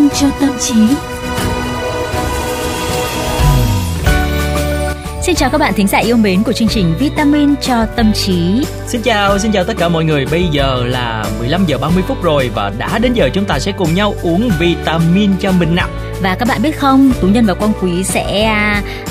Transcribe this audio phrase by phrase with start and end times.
[0.00, 0.74] vitamin cho tâm trí.
[5.22, 8.64] Xin chào các bạn thính giả yêu mến của chương trình Vitamin cho tâm trí.
[8.86, 10.26] Xin chào, xin chào tất cả mọi người.
[10.30, 13.72] Bây giờ là 15 giờ 30 phút rồi và đã đến giờ chúng ta sẽ
[13.72, 15.88] cùng nhau uống vitamin cho mình nào.
[16.22, 18.44] Và các bạn biết không, Tú Nhân và Quang Quý sẽ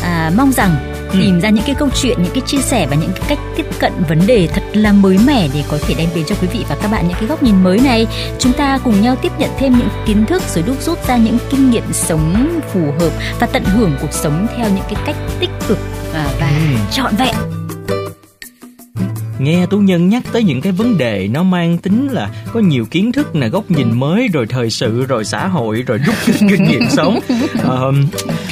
[0.01, 1.19] à, mong rằng ừ.
[1.19, 3.65] tìm ra những cái câu chuyện, những cái chia sẻ và những cái cách tiếp
[3.79, 6.65] cận vấn đề thật là mới mẻ để có thể đem đến cho quý vị
[6.69, 8.07] và các bạn những cái góc nhìn mới này.
[8.39, 11.37] Chúng ta cùng nhau tiếp nhận thêm những kiến thức rồi đúc rút ra những
[11.49, 15.49] kinh nghiệm sống phù hợp và tận hưởng cuộc sống theo những cái cách tích
[15.67, 15.77] cực
[16.13, 16.75] à, và ừ.
[16.91, 17.35] trọn vẹn
[19.39, 22.85] nghe tú nhân nhắc tới những cái vấn đề nó mang tính là có nhiều
[22.91, 26.15] kiến thức là góc nhìn mới rồi thời sự rồi xã hội rồi rút
[26.49, 27.19] kinh nghiệm sống.
[27.63, 27.75] À,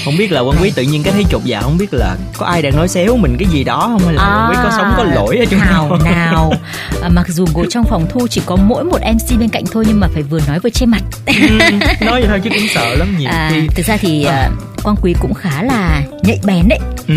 [0.05, 2.45] không biết là quan quý tự nhiên cái thấy chột dạ không biết là có
[2.45, 4.71] ai đang nói xéo mình cái gì đó không hay là à, quan quý có
[4.77, 5.97] sống có lỗi ở chỗ nào?
[6.03, 6.53] nào
[7.01, 9.83] à, mặc dù ngồi trong phòng thu chỉ có mỗi một mc bên cạnh thôi
[9.87, 11.01] nhưng mà phải vừa nói vừa che mặt.
[11.25, 11.33] Ừ,
[12.01, 13.67] nói vậy thôi chứ cũng sợ lắm nhiều à, khi.
[13.75, 14.49] thực ra thì à,
[14.83, 16.79] quang quý cũng khá là nhạy bén đấy.
[17.07, 17.15] Ừ.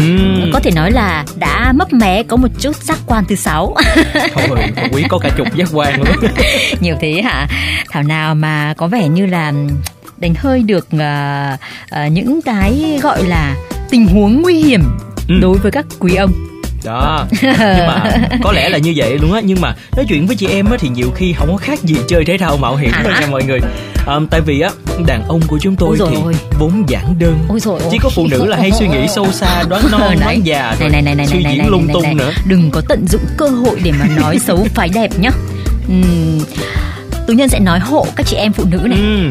[0.53, 3.60] có thể nói là đã mấp mé có một chút giác quan thứ sáu
[4.35, 4.59] thôi
[4.93, 6.17] quý có cả chục giác quan luôn.
[6.81, 7.47] Nhiều thế hả?
[7.91, 9.53] Thảo nào mà có vẻ như là
[10.17, 11.61] đánh hơi được uh,
[12.07, 13.57] uh, những cái gọi là
[13.91, 14.83] tình huống nguy hiểm
[15.29, 15.35] ừ.
[15.41, 16.50] đối với các quý ông
[16.85, 17.27] đó.
[17.43, 19.41] Nhưng mà có lẽ là như vậy luôn á.
[19.45, 21.95] Nhưng mà nói chuyện với chị em á thì nhiều khi không có khác gì
[22.09, 23.61] chơi thể thao mạo hiểm đâu nha mọi người.
[24.07, 24.71] À, tại vì á
[25.07, 26.35] đàn ông của chúng tôi thì ôi.
[26.59, 27.39] vốn giản đơn.
[27.49, 30.47] Ôi rồi chỉ có phụ nữ là hay suy nghĩ sâu xa đoán non đoán
[30.47, 32.31] già này, này, này, này, suy này, diễn lung tung nữa.
[32.47, 35.31] Đừng có tận dụng cơ hội để mà nói xấu phái đẹp nhá.
[35.93, 36.41] Uhm,
[37.27, 38.99] tú nhân sẽ nói hộ các chị em phụ nữ này.
[38.99, 39.31] Uhm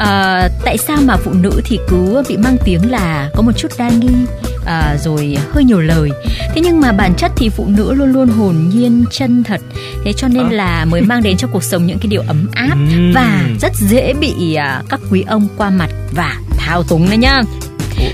[0.00, 3.68] à, tại sao mà phụ nữ thì cứ bị mang tiếng là có một chút
[3.78, 4.26] đa nghi
[4.64, 6.10] à, rồi hơi nhiều lời.
[6.54, 9.60] Thế nhưng mà bản chất thì phụ nữ luôn luôn hồn nhiên chân thật.
[10.04, 12.76] Thế cho nên là mới mang đến cho cuộc sống những cái điều ấm áp
[13.14, 17.42] và rất dễ bị à, các quý ông qua mặt và thao túng đấy nhá.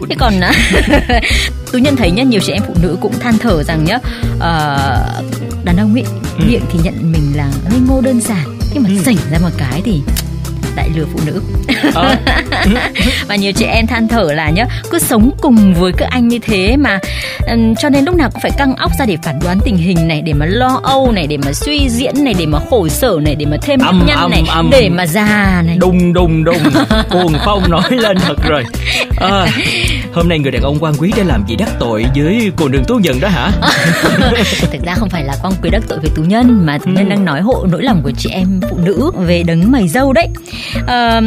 [0.08, 0.34] Thế còn
[1.72, 3.98] tôi nhận thấy nhá nhiều chị em phụ nữ cũng than thở rằng nhá
[4.36, 6.04] uh, đàn ông ấy
[6.38, 6.44] ừ.
[6.48, 9.02] miệng thì nhận mình là ngây ngô đơn giản nhưng mà ừ.
[9.04, 10.02] xảy ra một cái thì
[10.76, 11.42] đại lừa phụ nữ
[11.94, 12.18] à.
[13.28, 16.38] và nhiều chị em than thở là nhá cứ sống cùng với các anh như
[16.38, 16.98] thế mà
[17.50, 20.08] um, cho nên lúc nào cũng phải căng óc ra để phản đoán tình hình
[20.08, 23.18] này để mà lo âu này để mà suy diễn này để mà khổ sở
[23.22, 24.70] này để mà thêm âm, nhân âm, này âm.
[24.70, 26.62] để mà già này đùng đùng đùng
[27.10, 28.64] cuồng phong nói lên thật rồi
[29.16, 29.46] à,
[30.12, 32.84] hôm nay người đàn ông quan quý đã làm gì đắc tội với cô đường
[32.84, 33.52] tú nhân đó hả
[34.72, 37.04] thực ra không phải là quan quý đắc tội với tú nhân mà tú nhân
[37.04, 37.10] ừ.
[37.10, 40.28] đang nói hộ nỗi lòng của chị em phụ nữ về đấng mày dâu đấy
[40.86, 41.20] à,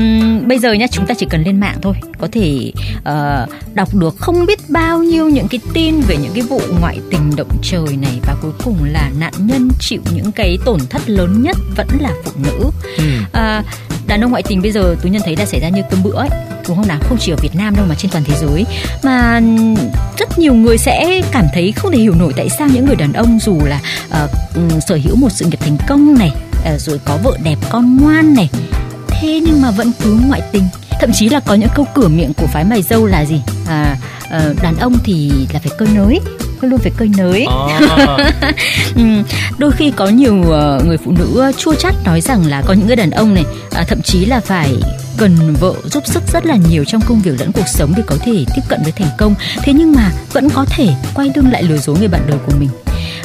[0.45, 4.15] bây giờ nhá chúng ta chỉ cần lên mạng thôi có thể uh, đọc được
[4.17, 7.97] không biết bao nhiêu những cái tin về những cái vụ ngoại tình động trời
[8.01, 11.87] này và cuối cùng là nạn nhân chịu những cái tổn thất lớn nhất vẫn
[11.99, 13.03] là phụ nữ ừ.
[13.33, 13.63] à,
[14.07, 16.15] đàn ông ngoại tình bây giờ tôi nhận thấy là xảy ra như cơm bữa
[16.15, 16.29] ấy
[16.69, 16.99] đúng không nào?
[17.09, 18.65] Không chỉ ở Việt Nam đâu mà trên toàn thế giới.
[19.03, 19.41] Mà
[20.17, 23.13] rất nhiều người sẽ cảm thấy không thể hiểu nổi tại sao những người đàn
[23.13, 23.79] ông dù là
[24.25, 26.31] uh, sở hữu một sự nghiệp thành công này
[26.75, 28.49] uh, rồi có vợ đẹp con ngoan này
[29.09, 30.63] thế nhưng mà vẫn cứ ngoại tình.
[30.99, 33.41] Thậm chí là có những câu cửa miệng của phái mày dâu là gì?
[33.67, 36.19] À, uh, đàn ông thì là phải cơi nới
[36.61, 37.45] luôn phải cơi nới.
[37.45, 38.17] À.
[39.57, 40.35] đôi khi có nhiều
[40.85, 43.83] người phụ nữ chua chát nói rằng là có những người đàn ông này à,
[43.87, 44.75] thậm chí là phải
[45.19, 48.15] cần vợ giúp sức rất là nhiều trong công việc lẫn cuộc sống để có
[48.21, 49.35] thể tiếp cận với thành công.
[49.63, 52.53] Thế nhưng mà vẫn có thể quay lưng lại lừa dối người bạn đời của
[52.59, 52.69] mình.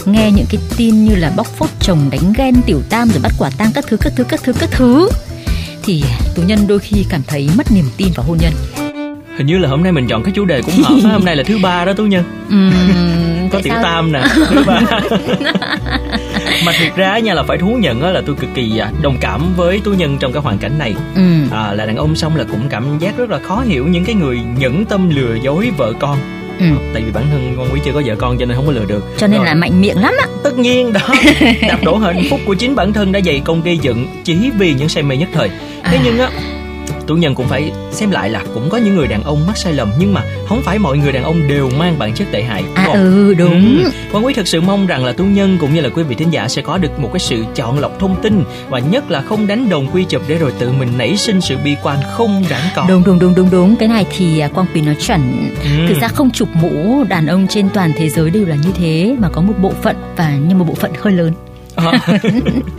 [0.05, 3.33] Nghe những cái tin như là bóc phốt chồng đánh ghen tiểu tam rồi bắt
[3.39, 5.09] quả tang các thứ các thứ các thứ các thứ
[5.83, 6.05] thì
[6.35, 8.53] tù nhân đôi khi cảm thấy mất niềm tin vào hôn nhân.
[9.37, 11.43] Hình như là hôm nay mình chọn cái chủ đề cũng hợp hôm nay là
[11.47, 12.25] thứ ba đó tú nhân.
[12.47, 13.83] Uhm, có tiểu sao?
[13.83, 14.81] tam nè thứ ba
[16.67, 19.43] mà thiệt ra nha là phải thú nhận là tôi cực kỳ à, đồng cảm
[19.57, 21.23] với tú nhân trong cái hoàn cảnh này ừ.
[21.53, 24.15] à, là đàn ông xong là cũng cảm giác rất là khó hiểu những cái
[24.15, 26.19] người nhẫn tâm lừa dối vợ con
[26.59, 26.67] Ừ.
[26.95, 28.85] tại vì bản thân con quý chưa có vợ con cho nên không có lừa
[28.85, 29.47] được cho nên Rồi.
[29.47, 31.01] là mạnh miệng lắm á tất nhiên đó
[31.69, 34.75] đạp đổ hạnh phúc của chính bản thân đã dày công gây dựng chỉ vì
[34.75, 35.49] những say mê nhất thời
[35.85, 36.01] thế à.
[36.05, 36.31] nhưng á
[37.07, 39.73] tú nhân cũng phải xem lại là cũng có những người đàn ông mắc sai
[39.73, 42.65] lầm nhưng mà không phải mọi người đàn ông đều mang bản chất tệ hại
[42.75, 43.83] à ừ đúng.
[43.85, 43.91] Ừ.
[44.13, 46.31] quan quý thật sự mong rằng là tú nhân cũng như là quý vị thính
[46.31, 49.47] giả sẽ có được một cái sự chọn lọc thông tin và nhất là không
[49.47, 52.69] đánh đồng quy chụp để rồi tự mình nảy sinh sự bi quan không đáng
[52.75, 52.85] có.
[52.89, 53.77] Đúng đúng đúng đúng đúng.
[53.77, 55.51] Cái này thì à, quang quý nói chuẩn.
[55.63, 55.69] Ừ.
[55.89, 59.17] thực ra không chụp mũ đàn ông trên toàn thế giới đều là như thế
[59.19, 61.33] mà có một bộ phận và như một bộ phận hơi lớn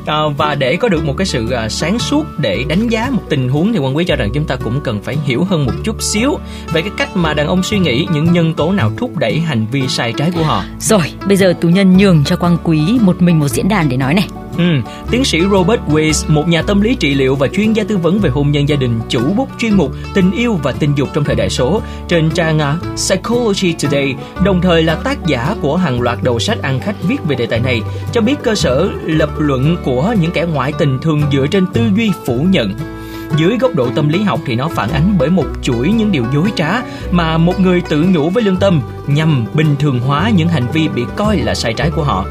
[0.06, 3.22] à, và để có được một cái sự à, sáng suốt để đánh giá một
[3.30, 5.74] tình huống thì quan quý cho rằng chúng ta cũng cần phải hiểu hơn một
[5.84, 6.38] chút xíu
[6.74, 9.66] về cái cách mà đàn ông suy nghĩ những nhân tố nào thúc đẩy hành
[9.72, 10.64] vi sai trái của họ.
[10.80, 13.98] Rồi bây giờ tú nhân nhường cho quang quý một mình một diễn đàn để
[13.98, 14.28] nói này.
[14.58, 14.64] Ừ,
[15.12, 18.20] tiến sĩ Robert Weiss, một nhà tâm lý trị liệu và chuyên gia tư vấn
[18.20, 21.24] về hôn nhân gia đình, chủ bút chuyên mục Tình yêu và tình dục trong
[21.24, 24.16] thời đại số trên trang à, Psychology Today,
[24.46, 27.46] đồng thời là tác giả của hàng loạt đầu sách ăn khách viết về đề
[27.46, 27.82] tài này,
[28.14, 31.82] cho biết cơ sở lập luận của những kẻ ngoại tình thường dựa trên tư
[31.96, 32.74] duy phủ nhận
[33.38, 36.26] dưới góc độ tâm lý học thì nó phản ánh bởi một chuỗi những điều
[36.34, 36.82] dối trá
[37.12, 40.88] mà một người tự nhủ với lương tâm nhằm bình thường hóa những hành vi
[40.88, 42.26] bị coi là sai trái của họ.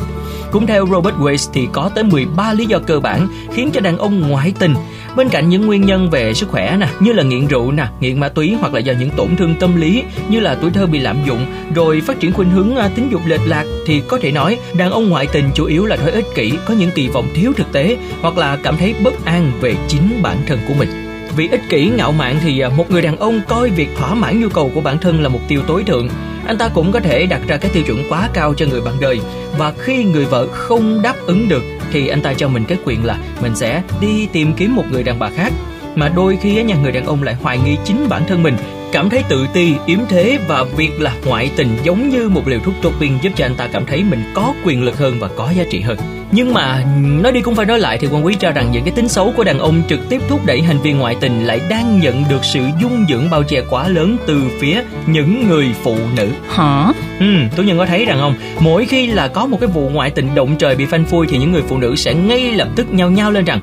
[0.54, 3.98] Cũng theo Robert Weiss thì có tới 13 lý do cơ bản khiến cho đàn
[3.98, 4.74] ông ngoại tình.
[5.16, 8.20] Bên cạnh những nguyên nhân về sức khỏe nè, như là nghiện rượu nè, nghiện
[8.20, 10.98] ma túy hoặc là do những tổn thương tâm lý như là tuổi thơ bị
[10.98, 14.32] lạm dụng, rồi phát triển khuynh hướng à, tính dục lệch lạc thì có thể
[14.32, 17.28] nói đàn ông ngoại tình chủ yếu là thói ích kỷ, có những kỳ vọng
[17.34, 20.88] thiếu thực tế hoặc là cảm thấy bất an về chính bản thân của mình.
[21.36, 24.40] Vì ích kỷ ngạo mạn thì à, một người đàn ông coi việc thỏa mãn
[24.40, 26.08] nhu cầu của bản thân là mục tiêu tối thượng
[26.46, 28.94] anh ta cũng có thể đặt ra cái tiêu chuẩn quá cao cho người bạn
[29.00, 29.20] đời.
[29.58, 31.62] Và khi người vợ không đáp ứng được,
[31.92, 35.02] thì anh ta cho mình cái quyền là mình sẽ đi tìm kiếm một người
[35.02, 35.52] đàn bà khác.
[35.94, 38.56] Mà đôi khi nhà người đàn ông lại hoài nghi chính bản thân mình
[38.94, 42.60] cảm thấy tự ti, yếm thế và việc là ngoại tình giống như một liều
[42.60, 45.52] thuốc doping giúp cho anh ta cảm thấy mình có quyền lực hơn và có
[45.56, 45.98] giá trị hơn.
[46.32, 46.84] Nhưng mà
[47.22, 49.32] nói đi cũng phải nói lại thì quan quý cho rằng những cái tính xấu
[49.36, 52.44] của đàn ông trực tiếp thúc đẩy hành vi ngoại tình lại đang nhận được
[52.44, 56.28] sự dung dưỡng bao che quá lớn từ phía những người phụ nữ.
[56.50, 56.92] Hả?
[57.20, 57.26] Ừ,
[57.56, 60.34] tú nhân có thấy rằng không, mỗi khi là có một cái vụ ngoại tình
[60.34, 63.10] động trời bị phanh phui thì những người phụ nữ sẽ ngay lập tức nhao
[63.10, 63.60] nhao lên rằng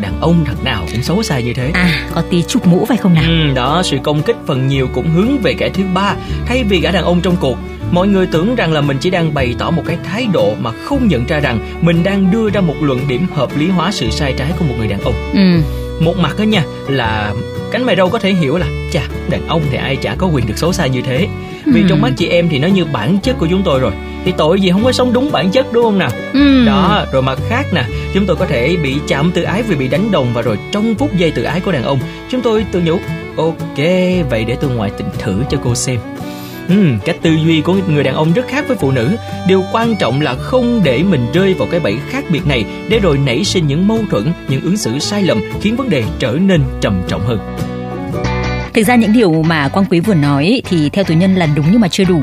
[0.00, 1.70] đàn ông thật nào cũng xấu xa như thế.
[1.74, 3.24] À có tí chụp mũ phải không nào?
[3.26, 6.14] Ừ, đó sự công kích phần nhiều cũng hướng về kẻ thứ ba
[6.46, 7.58] thay vì gã đàn ông trong cuộc.
[7.90, 10.70] Mọi người tưởng rằng là mình chỉ đang bày tỏ một cái thái độ mà
[10.72, 14.10] không nhận ra rằng mình đang đưa ra một luận điểm hợp lý hóa sự
[14.10, 15.14] sai trái của một người đàn ông.
[15.32, 15.62] Ừ.
[16.04, 17.32] một mặt đó nha là
[17.70, 20.46] cánh mày râu có thể hiểu là chà đàn ông thì ai chả có quyền
[20.46, 21.28] được xấu xa như thế.
[21.66, 21.86] Vì ừ.
[21.88, 23.92] trong mắt chị em thì nó như bản chất của chúng tôi rồi
[24.24, 26.10] thì tội gì không có sống đúng bản chất đúng không nào?
[26.32, 26.64] Ừ.
[26.66, 27.84] đó rồi mặt khác nè
[28.14, 30.94] chúng tôi có thể bị chạm tự ái vì bị đánh đồng và rồi trong
[30.94, 31.98] phút giây tự ái của đàn ông.
[32.30, 32.98] Chúng tôi tự nhủ
[33.36, 33.78] ok
[34.30, 36.00] vậy để tôi ngoại tình thử cho cô xem.
[36.68, 36.74] Ừ,
[37.04, 39.16] cách tư duy của người đàn ông rất khác với phụ nữ.
[39.48, 42.98] Điều quan trọng là không để mình rơi vào cái bẫy khác biệt này Để
[42.98, 46.32] rồi nảy sinh những mâu thuẫn, những ứng xử sai lầm Khiến vấn đề trở
[46.32, 47.38] nên trầm trọng hơn
[48.74, 51.66] Thực ra những điều mà Quang Quý vừa nói thì theo tù nhân là đúng
[51.70, 52.22] nhưng mà chưa đủ.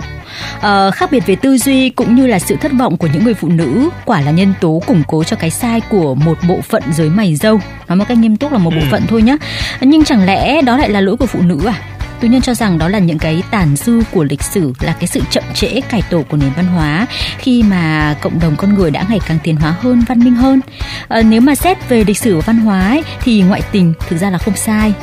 [0.61, 3.33] À, khác biệt về tư duy cũng như là sự thất vọng của những người
[3.33, 6.83] phụ nữ quả là nhân tố củng cố cho cái sai của một bộ phận
[6.93, 7.59] dưới mày dâu.
[7.87, 8.87] Nói một cách nghiêm túc là một bộ ừ.
[8.91, 9.37] phận thôi nhá.
[9.81, 11.73] Nhưng chẳng lẽ đó lại là lỗi của phụ nữ à?
[12.19, 15.07] Tù nhân cho rằng đó là những cái tàn dư của lịch sử là cái
[15.07, 17.05] sự chậm trễ cải tổ của nền văn hóa
[17.37, 20.59] khi mà cộng đồng con người đã ngày càng tiến hóa hơn văn minh hơn
[21.07, 24.17] à, nếu mà xét về lịch sử và văn hóa ấy, thì ngoại tình thực
[24.17, 24.93] ra là không sai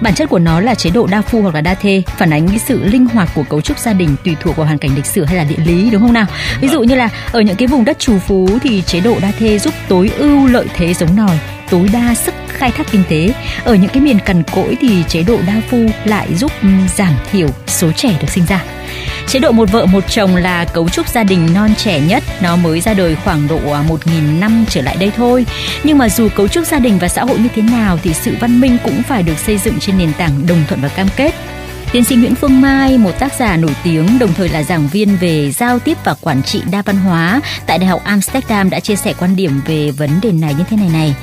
[0.00, 2.48] Bản chất của nó là chế độ đa phu hoặc là đa thê, phản ánh
[2.48, 5.06] cái sự linh hoạt của cấu trúc gia đình tùy thuộc vào hoàn cảnh lịch
[5.06, 6.26] sử hay là địa lý đúng không nào?
[6.60, 9.32] Ví dụ như là ở những cái vùng đất trù phú thì chế độ đa
[9.38, 11.38] thê giúp tối ưu lợi thế giống nòi,
[11.70, 13.34] tối đa sức khai thác kinh tế.
[13.64, 16.52] Ở những cái miền cằn cỗi thì chế độ đa phu lại giúp
[16.96, 18.64] giảm thiểu số trẻ được sinh ra.
[19.26, 22.56] Chế độ một vợ một chồng là cấu trúc gia đình non trẻ nhất, nó
[22.56, 25.46] mới ra đời khoảng độ à, 1.000 năm trở lại đây thôi.
[25.84, 28.36] Nhưng mà dù cấu trúc gia đình và xã hội như thế nào thì sự
[28.40, 31.34] văn minh cũng phải được xây dựng trên nền tảng đồng thuận và cam kết
[31.94, 35.16] Tiến sĩ Nguyễn Phương Mai, một tác giả nổi tiếng, đồng thời là giảng viên
[35.16, 38.96] về giao tiếp và quản trị đa văn hóa tại Đại học Amsterdam đã chia
[38.96, 41.14] sẻ quan điểm về vấn đề này như thế này này.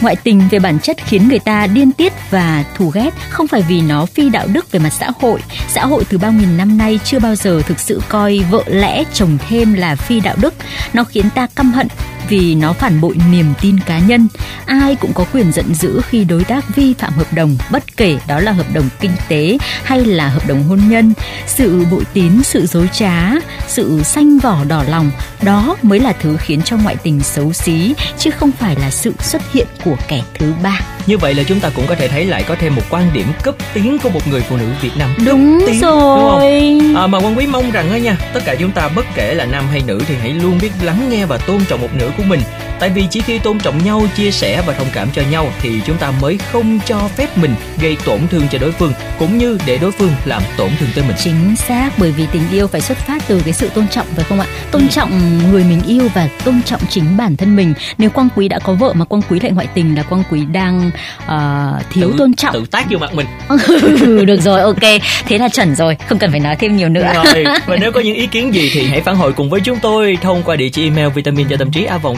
[0.00, 3.62] Ngoại tình về bản chất khiến người ta điên tiết và thù ghét không phải
[3.68, 5.40] vì nó phi đạo đức về mặt xã hội.
[5.68, 9.04] Xã hội từ bao nghìn năm nay chưa bao giờ thực sự coi vợ lẽ
[9.12, 10.54] chồng thêm là phi đạo đức.
[10.92, 11.88] Nó khiến ta căm hận
[12.28, 14.28] vì nó phản bội niềm tin cá nhân.
[14.66, 18.18] Ai cũng có quyền giận dữ khi đối tác vi phạm hợp đồng, bất kể
[18.28, 21.12] đó là hợp đồng kinh tế hay là hợp đồng hôn nhân.
[21.46, 23.30] Sự bội tín, sự dối trá,
[23.68, 25.10] sự xanh vỏ đỏ lòng,
[25.42, 29.12] đó mới là thứ khiến cho ngoại tình xấu xí, chứ không phải là sự
[29.20, 30.80] xuất hiện của kẻ thứ ba.
[31.06, 33.26] Như vậy là chúng ta cũng có thể thấy lại có thêm một quan điểm
[33.42, 35.14] cấp tiến của một người phụ nữ Việt Nam.
[35.26, 36.60] Đúng tiến, rồi.
[36.80, 37.02] Đúng không?
[37.02, 39.44] À, mà quan quý mong rằng đó nha, tất cả chúng ta bất kể là
[39.44, 42.22] nam hay nữ thì hãy luôn biết lắng nghe và tôn trọng một nửa của
[42.22, 42.40] mình
[42.80, 45.80] tại vì chỉ khi tôn trọng nhau chia sẻ và thông cảm cho nhau thì
[45.86, 49.58] chúng ta mới không cho phép mình gây tổn thương cho đối phương cũng như
[49.66, 51.16] để đối phương làm tổn thương tới mình.
[51.24, 54.24] Chính xác bởi vì tình yêu phải xuất phát từ cái sự tôn trọng phải
[54.24, 54.46] không ạ?
[54.70, 54.88] Tôn ừ.
[54.90, 57.74] trọng người mình yêu và tôn trọng chính bản thân mình.
[57.98, 60.44] Nếu quang quý đã có vợ mà quang quý lại ngoại tình là quang quý
[60.44, 60.90] đang
[61.24, 62.54] uh, thiếu tự, tôn trọng.
[62.54, 63.26] tự tác vô mặt mình.
[64.06, 64.82] Ừ, được rồi ok.
[65.26, 67.12] Thế là chuẩn rồi không cần phải nói thêm nhiều nữa.
[67.14, 67.44] Rồi.
[67.66, 70.18] Và nếu có những ý kiến gì thì hãy phản hồi cùng với chúng tôi
[70.22, 72.16] thông qua địa chỉ email vitamin cho tâm trí a vòng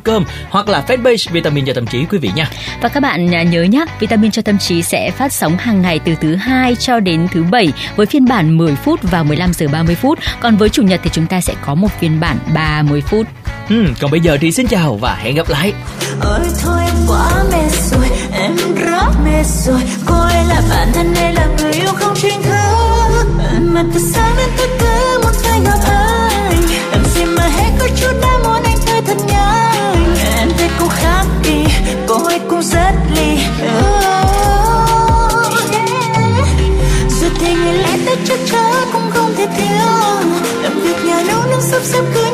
[0.00, 2.50] cơm hoặc là fanpage vitamin cho tâm trí quý vị nha.
[2.80, 5.98] Và các bạn à, nhớ nhé, vitamin cho tâm trí sẽ phát sóng hàng ngày
[5.98, 9.66] từ thứ hai cho đến thứ bảy với phiên bản 10 phút vào 15 giờ
[9.72, 10.18] 30 phút.
[10.40, 13.26] Còn với chủ nhật thì chúng ta sẽ có một phiên bản 30 phút.
[13.68, 15.72] Ừ, còn bây giờ thì xin chào và hẹn gặp lại.
[16.20, 19.80] Ôi thôi em quá mệt rồi, em rất mệt rồi.
[20.06, 20.14] Cô
[20.48, 23.26] là bạn thân đây là người yêu không chính thức.
[23.60, 26.62] Mà từ sáng đến tất cả muốn phải gặp anh.
[26.92, 28.57] Em xin mà hết có chút đau mỏi
[31.08, 31.64] rất đi
[32.08, 34.28] cô ấy cũng rất ly oh.
[37.20, 39.88] rồi thì người lẽ tới chắc chắn cũng không thể thiếu
[40.62, 42.27] làm việc nhà nấu nướng sắp xếp cưới